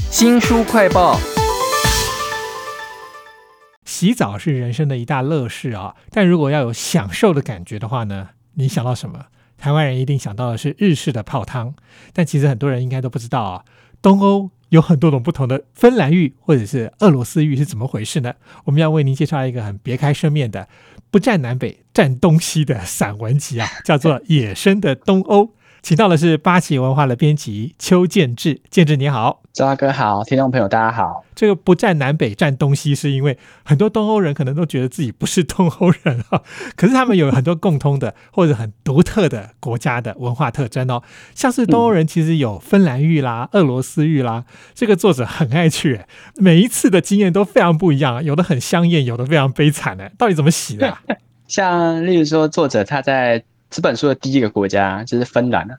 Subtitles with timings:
[0.00, 1.18] 新书快报。
[3.84, 9.26] 洗澡是人生的一大乐事啊，但如果要有享受的感觉的话呢，你想到什么？
[9.58, 11.74] 台湾人一定想到的是日式的泡汤，
[12.12, 13.64] 但其实很多人应该都不知道啊，
[14.00, 18.34] 东欧有很多种不同的芬兰浴或者是俄罗斯浴是怎么回事呢？
[18.64, 20.68] 我们要为您介绍一个很别开生面的、
[21.10, 25.44] 不占南北、占东西的散文集啊，叫做《野生的东欧》。
[25.82, 31.24] 请到的是八旗文化的编辑邱建志，建志你好，周大哥好，听众朋友大家好。
[31.34, 36.40] 这个不占南北占东西，是因为很多东欧人可能都觉得自己不是东欧人啊，
[36.76, 41.02] 可是他们有很多共通的或者很独特的国家的文化特征哦，
[41.34, 46.02] 像是东欧人其实有芬兰浴啦、俄罗斯浴啦，这个作者很爱去，
[46.36, 50.08] 每一次的经验都非常不一样，有的很香艳，有的非常悲惨呢。
[50.16, 50.96] 到底怎么洗的？
[51.48, 53.42] 像例如说，作者他在。
[53.72, 55.74] 这本书的第一个国家就是芬兰了。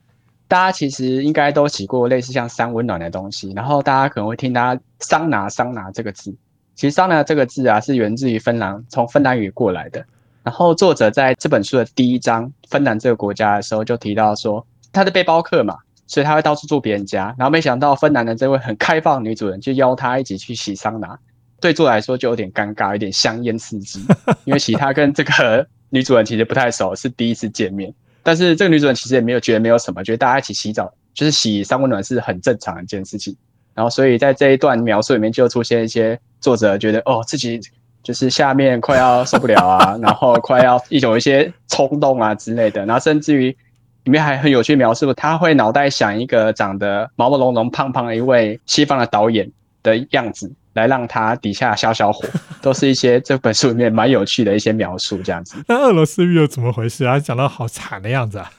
[0.48, 6.36] 大家其实应该都洗过类似像三温暖的东西，然后大家可能会听到桑拿桑拿这个字。
[6.74, 10.04] 其实桑拿这个字啊，是源自于芬兰，从芬兰语过来的。
[10.42, 15.78] 然后作者在这本书的第一章芬兰这个国家的时候，就提到说他的背包客嘛，
[16.08, 17.34] 所以他会到处住别人家。
[17.38, 21.18] 然后没想到芬兰的这位很开放女主人就邀他一起去洗桑拿，
[21.62, 24.04] 对作者来说就有点尴尬，有点香烟刺激，
[24.46, 25.68] 因为其他跟这个。
[25.94, 27.94] 女主人其实不太熟，是第一次见面。
[28.24, 33.36] 但是这个女主人其实也没有觉得没有什么，觉得大家一起洗澡就是洗三温暖是很正常的一件事情。
[33.76, 37.60] 然后所以在这一段描述里面就出现一些作者觉得哦自己
[38.02, 42.84] 就是下面快要受不了啊， 然后快要一种一些冲动啊之类的。
[42.88, 43.56] 然后甚至于
[44.04, 49.52] 里面还很有趣描述，他会脑袋想一个长得毛毛茸茸、胖胖的一位西方的导演
[49.84, 50.52] 的样子。
[50.74, 52.28] 来让他底下消消火，
[52.62, 55.56] 都是一些这本书里面蛮有趣的一些描述，这样子。
[55.68, 57.20] 那俄罗斯浴又怎么回事啊？
[57.20, 58.52] 讲到好惨的样子啊。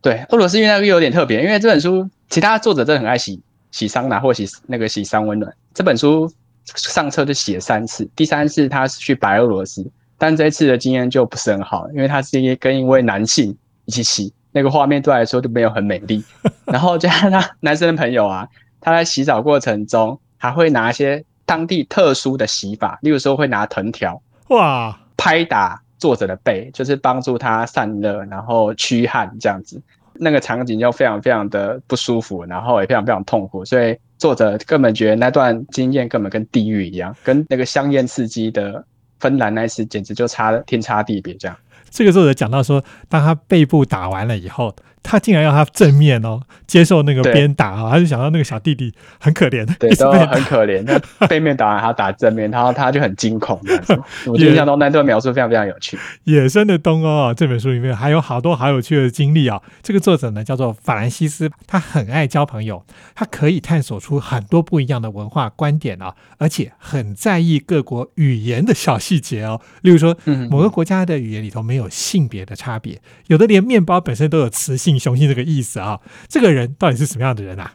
[0.00, 5.52] 对，俄罗斯浴那个有点特别，因为这本书其他作者真的很爱洗洗桑拿或洗那个洗桑温暖。
[5.72, 6.28] 这本书
[6.64, 9.88] 上册就洗了三次，第三次他是去白俄罗斯，
[10.18, 16.24] 但这一次的经验就不是很好，因为他是跟一位男性一起洗，那个画面对来说就没有很美丽。
[16.66, 18.48] 然后加上他男生的朋友啊，
[18.80, 21.24] 他在洗澡过程中还会拿一些。
[21.44, 29.80] 当地特殊的洗法，例如说会拿藤条哇拍打作者的背，就是帮助他散热，然后驱汗这样子。
[30.14, 38.84] 那个场景就非常非常的不舒服，然后也非常非常痛苦，所以作者根本觉得那段经验根本跟地狱一样，跟那个香艳刺激的
[39.20, 41.56] 芬兰那次简直就差天差地别这样。
[41.90, 44.74] 这个作者讲到说，当他背部打完了以后。
[45.02, 50.82] 他竟然要他正面哦接受那个鞭打啊，他就想到那个小弟弟很可怜，对，都很可怜。
[50.86, 53.60] 那 背面打完他打正面，然后他就很惊恐。
[54.26, 55.98] 我印象中那段描述非常非常有趣。
[56.24, 59.60] 野生的东欧啊，这本书里面还有好多好有趣的经历啊。
[59.82, 62.84] 这个作者呢叫做法兰西斯，他很爱交朋友，
[63.14, 69.60] 他可以探索出很多不一样的文化观点啊，而且很在意各国语言的小细节哦。
[69.82, 70.16] 例如说，
[70.48, 74.91] 某个国家的语言里头没有性别的差别，有的连面包本身都有雌性。
[74.98, 77.72] 雄性这个意思啊，这个人到底是什么样的人啊？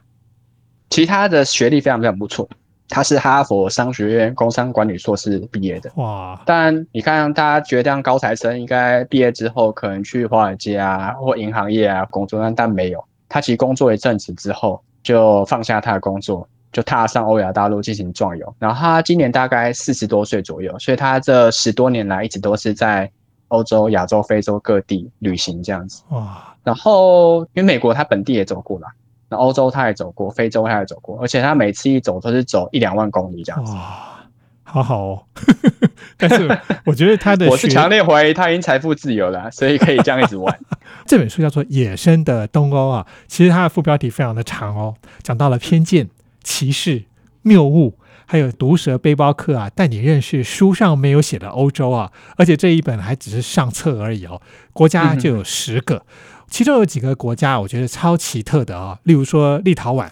[0.90, 2.48] 其他的学历非常非常不错，
[2.88, 5.92] 他是哈佛商学院工商管理硕士毕业的。
[5.96, 6.42] 哇！
[6.46, 13.04] 但，你看大家觉得像高材生应该毕业之后可能去华尔街啊或银行业啊工作，但但没有。
[13.28, 18.56] 他其实工作一阵子之后就放下他的工作，就踏上欧亚大陆进行壮游。
[18.58, 23.12] 然后他今年大概四十多岁左右，所以他这十多年来一直都是在
[23.50, 26.02] 欧洲、亚洲、非洲各地旅行这样子。
[26.10, 26.56] 哇！
[26.68, 28.88] 然后，因为美国他本地也走过了，
[29.30, 33.72] 那欧洲他也走过，非洲他也走过，而且他每次一走都是走一两万公里这样子。
[33.72, 34.28] 哇，
[34.64, 35.24] 好好哦。
[36.20, 36.46] 但是
[36.84, 40.60] 我觉得他的， 我是强烈怀疑他已经财富自由了，所以可以这样一直玩。
[41.08, 46.10] 这本书叫做《野生的东欧》啊，其实它的副标题非常的长哦，讲到了偏见、
[46.44, 47.06] 歧视、
[47.44, 47.94] 谬误。
[48.30, 54.42] 还有毒蛇背包客啊，带你认识书上没有写的欧洲啊，而且这一本还只是上册而已哦。
[54.74, 56.04] 国家就有十个，
[56.50, 60.10] 其中有几个国家我觉得超奇特的啊，例如说立陶宛，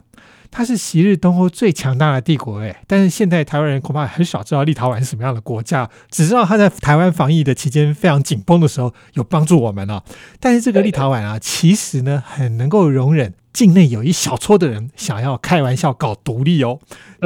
[0.51, 10.03] 它是昔日东欧最强大的帝国诶，但是现在台湾人恐怕很少知道立陶宛是什么样的国家，只知道它在台湾防疫的期间非常紧绷的时候有帮助我们哦。
[10.39, 13.33] 但是这个立陶宛啊，其实呢很能够容忍。
[13.55, 16.77] 境内有一小撮的人想要开玩笑搞独立哦，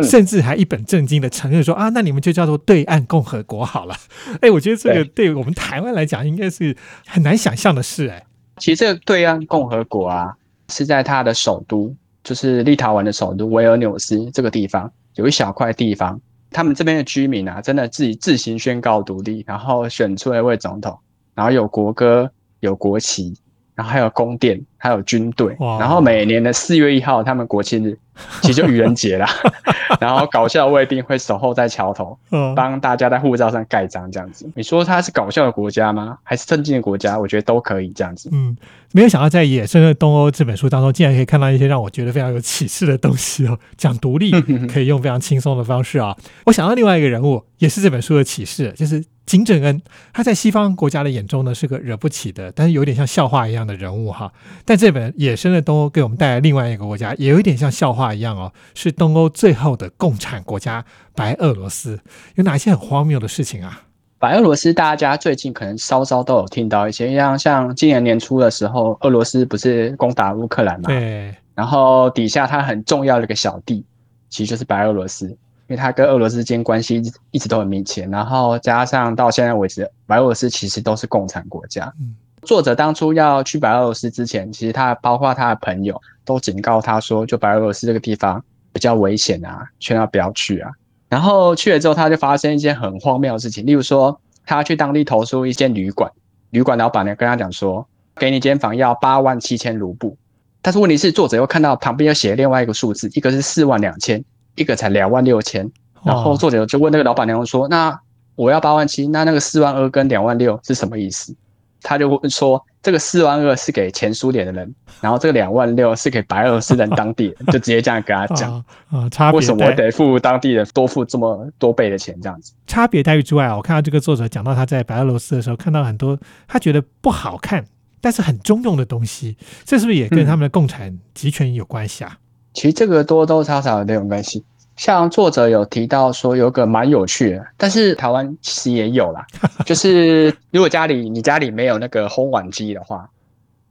[0.04, 3.96] 甚至还一本正经的承认说啊，那你们就叫做对岸共和国好了。
[4.42, 8.26] 哎，我觉得这个对我们台湾来讲应该是很难想象的事哎。
[8.60, 10.36] 其实这个对岸共和国啊，
[10.68, 16.20] 是在它的首都，就是立陶宛的首都维尔纽斯这个地方，有一小块地方，
[16.52, 21.00] 他们这边的居民啊，真的自己自行宣告独立，然后选出了一位总统，
[21.34, 23.34] 然后有国歌，有国旗。
[23.76, 27.96] 然后还有宫殿，还有军队，然后每年的四月一号，他们国庆日
[28.42, 29.30] 其实就愚人节啦，
[30.00, 34.50] 然后搞笑卫兵会守候在桥头，嗯，帮大家在护照上盖章这样子。
[34.56, 36.18] 你说它是搞笑的国家吗？
[36.24, 37.20] 还是正经的国家？
[37.20, 38.30] 我觉得都可以这样子。
[38.32, 38.58] 嗯，
[38.94, 43.58] 没有想到在《野生的东欧》这本书当中，竟然可以看到一些让我觉得非常有启示的东西哦。
[43.78, 44.32] 讲独立
[44.68, 46.16] 可以用非常轻松的方式啊。
[46.46, 49.82] 我想到另外一个人物，也是这本书的启示，就是金正恩。
[50.12, 54.32] 他在西方国家的眼中呢，是个惹不起的，但是有点像笑话一样的人物哈。
[54.70, 60.86] 但这本《野生的东欧》给我们带来另外一个国家，也有一点像笑话一样哦，是东欧最后的共产国家——
[61.16, 62.00] 白俄罗斯。
[62.36, 63.82] 有哪些很荒谬的事情啊？
[64.20, 70.88] 白俄罗斯大家最近可能稍稍都有听到一些，像像今年年初的时候，俄罗斯不是攻打乌克兰嘛？
[70.88, 73.84] 对，然后底下它很重要的一个小弟，
[74.30, 75.38] 其实就是白俄罗斯，因
[75.70, 78.06] 为它跟俄罗斯之间关系一直一直都很密切。
[78.06, 81.92] 然后加上到现在为止，白俄罗斯其实都是共产国家。
[82.00, 90.70] 嗯作者当初要去白俄罗斯之前，其实他包括他的朋友都警告他说，就白俄罗斯这个地方比较危险啊，劝他不要去啊。
[91.10, 96.12] 然后去了之后，他就发生一件很荒谬的事情，例如说，他去当地投诉一间旅馆，
[96.52, 100.16] 旅馆老板娘跟他讲说，给你间房要八万七千卢布，
[100.62, 104.24] 但是问题是，作者又看到旁边又写另外一个数字，一个是四万两千，
[104.56, 105.70] 一个才两万六千。
[106.04, 108.00] 然后哦作者就问那个老板娘说：“那
[108.36, 111.36] 我要八万七，那那个四万二跟两万六是什么意思？”
[111.82, 118.54] 他就问说：“这个四万二是给前苏联的人，然后这个两万六是给白俄罗斯人当地人， 就直接这样跟他讲。
[118.54, 122.20] 啊啊，差别为什么我得付当地人多付这么多倍的钱？
[122.22, 126.18] 这样子，差别待遇之外啊，我看到这个作者讲到他在白俄罗斯的时候，看到很多
[126.48, 127.66] 他觉得不好看，
[128.02, 132.18] 但是很中用的东西，这是不是也跟他们的共产集权有关系啊？
[132.54, 134.44] 其实这个多多少少有点关系。
[134.80, 139.28] 像作者有提到说有个蛮有趣的，但是台湾其实也有啦，
[139.66, 143.10] 就是如果家里你家里没有那个烘碗机的话，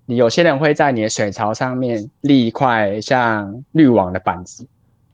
[0.04, 4.66] 你有些人会在你的水槽上面立一块像滤网的板子，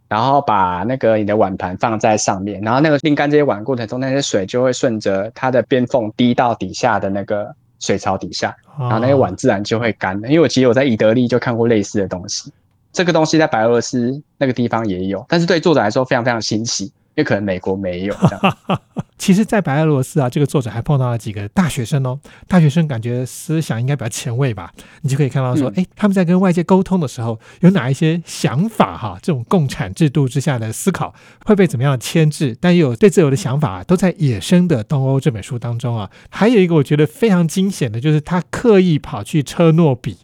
[0.08, 10.26] 然后把那个你的碗盘放在上面，然后那个沥干这些碗过程中，那些水就会顺着它的边缝滴到底下的那个水槽底下，然然后那些碗自然就会干了。
[10.26, 12.52] 因为我其实我在以德利就看过类似的东西，
[12.94, 18.58] 这个东西在白俄罗斯那个地方也有，但是对作者来说非常非常新奇，因为可能美国没有这样。
[19.18, 22.18] 其实，在白俄罗斯啊，这个作者还碰到了几个大学生哦。
[22.46, 24.70] 大学生感觉思想应该比较前卫吧？
[25.00, 29.18] 你就可以看到说，嗯哎、他们在跟外界沟通的时候，有哪一些想法哈？
[29.22, 31.14] 这种共产制度之下的思考
[31.46, 32.56] 会被怎么样的牵制？
[32.60, 36.10] 但又有对自由的想法、啊，都在《野生的东欧》这本书当中啊。
[36.28, 40.18] 还有一个我觉得非常惊险的，就是他刻意跑去车诺比。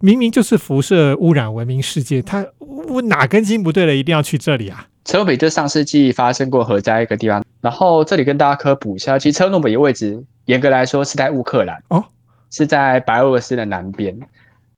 [0.00, 4.86] 明明就是辐射污染闻名世界，它我哪根筋不对了，一定要去这里啊？
[5.04, 12.04] 车诺比就上世纪发生过核灾一个地方，然后这里跟大家科普一下，其实车诺比的位置严格来说是在乌克兰哦，
[12.50, 14.18] 是在白俄罗斯的南边，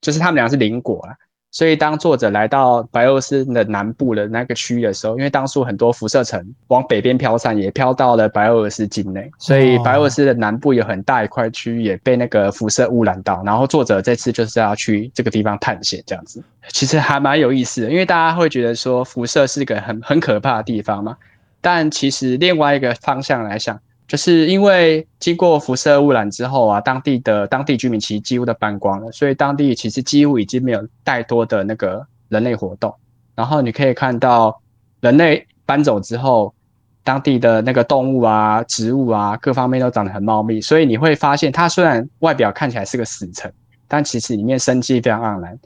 [0.00, 1.14] 就是他们俩是邻国啊。
[1.56, 13.42] 所以当作者来到白俄罗斯的南部的那个区域的时候，因为当初很多辐射层往北边飘散，也飘到了白俄罗斯境内，所以白俄罗斯的南部有很大一块区域也被那个辐射污染到。
[13.42, 21.16] 然后作者这次就是要去这个地方探险，这样子其实还蛮有意思的，因为大家会觉得说辐射是一个很很可怕的地方嘛，
[21.62, 32.94] 但其实另外一个方向来想，就是因为经过辐射污染之后啊，当地的当地居民其实几乎都搬光了，所以当地其实几乎已经没有太多的那个人类活动。
[33.34, 34.60] 然后你可以看到，
[35.00, 36.54] 人类搬走之后，
[37.02, 43.52] 当地的那个动物啊、植物啊，各方面都长得很茂密，所以你会发现，它虽然外表看起来是个死城，
[43.88, 45.58] 但其实里面生机非常盎然，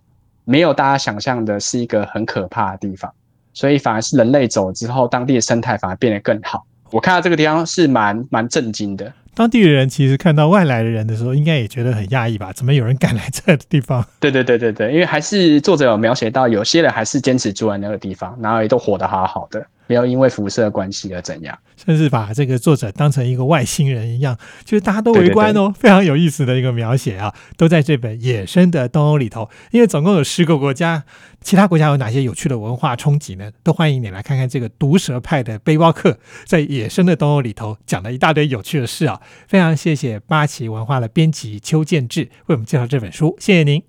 [0.44, 3.12] 没有大家想象的是一个很可怕的地方。
[3.52, 6.64] 所以反而是人类走之后，当地的生态反而变得更好。
[6.90, 9.12] 我看到这个地方是蛮蛮震惊的。
[9.32, 12.52] 当地的人其实看到外来的人的时候，应该也觉得很讶异吧？
[12.52, 14.04] 怎么有人敢来这地方？
[14.18, 21.58] 对对对对对，因为还是作者有描写到，有些人还是坚持住在那个地方，然后也都活得好好的，没有因为辐射关系而怎样。
[21.76, 29.50] 甚至把这个作者当成一个外星人一样，就是大家都围观哦，非常有意思的一个描写啊，都在这本《野生的东欧》里头。
[29.72, 31.02] 因为总共有十个国家，
[31.40, 33.50] 其他国家有哪些有趣的文化冲击呢？
[33.64, 39.20] 都欢迎你来看看这个毒蛇派的背包客在《野生的东欧》里头讲了一大堆有趣的事啊。
[39.48, 43.82] 非常谢谢八旗文化的编辑邱建志为我们介绍这本书，谢谢您。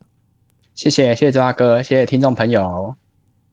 [0.74, 3.01] 谢谢谢谢周大哥，谢谢听众朋友。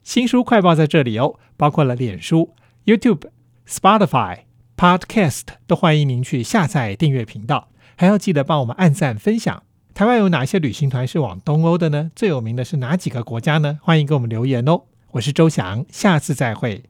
[0.08, 2.54] 新书快报在这里哦，包括了脸书、
[2.86, 3.24] YouTube、
[3.68, 4.38] Spotify、
[4.74, 9.62] Podcast，都欢迎您去下载订阅频道，还要记得帮我们按赞分享。
[9.92, 12.10] 台湾有哪些旅行团是往东欧的呢？
[12.16, 13.80] 最有名的是哪几个国家呢？
[13.82, 14.84] 欢迎给我们留言哦。
[15.10, 16.84] 我是周翔，下次再会。